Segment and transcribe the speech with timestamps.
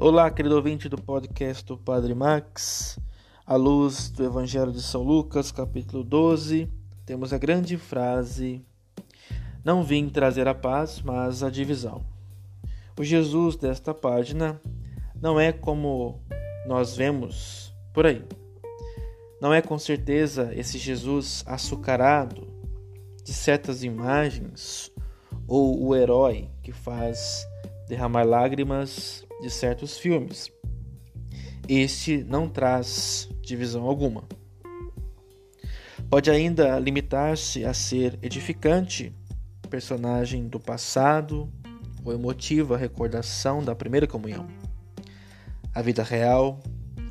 [0.00, 3.00] Olá, querido ouvinte do podcast do Padre Max.
[3.44, 6.70] À luz do Evangelho de São Lucas, capítulo 12,
[7.04, 8.64] temos a grande frase:
[9.64, 12.06] Não vim trazer a paz, mas a divisão.
[12.96, 14.62] O Jesus desta página
[15.20, 16.22] não é como
[16.64, 18.24] nós vemos por aí.
[19.40, 22.46] Não é com certeza esse Jesus açucarado
[23.24, 24.92] de certas imagens
[25.48, 27.44] ou o herói que faz
[27.88, 30.52] derramar lágrimas de certos filmes.
[31.68, 34.24] Este não traz divisão alguma.
[36.10, 39.12] Pode ainda limitar-se a ser edificante,
[39.68, 41.52] personagem do passado
[42.04, 44.46] ou emotiva recordação da primeira comunhão.
[45.74, 46.60] A vida real,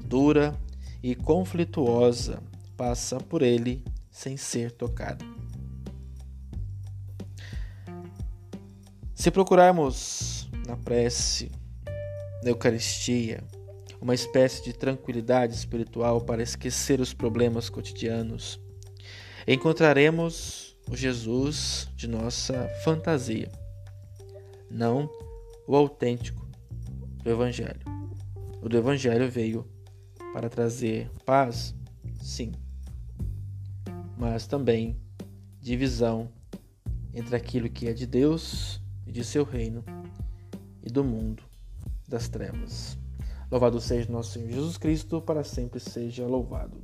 [0.04, 0.60] dura
[1.04, 2.42] e conflituosa
[2.76, 5.24] passa por ele sem ser tocada.
[9.14, 10.37] Se procurarmos
[10.68, 11.50] na prece
[12.44, 13.42] na Eucaristia,
[14.02, 18.60] uma espécie de tranquilidade espiritual para esquecer os problemas cotidianos.
[19.48, 23.50] Encontraremos o Jesus de nossa fantasia,
[24.70, 25.10] não
[25.66, 26.46] o autêntico
[27.24, 27.82] do Evangelho.
[28.62, 29.66] O do Evangelho veio
[30.34, 31.74] para trazer paz,
[32.22, 32.52] sim,
[34.18, 35.00] mas também
[35.62, 36.30] divisão
[37.14, 39.84] entre aquilo que é de Deus e de seu reino
[40.88, 41.44] e do mundo
[42.08, 42.98] das trevas.
[43.52, 46.82] Louvado seja nosso Senhor Jesus Cristo, para sempre seja louvado.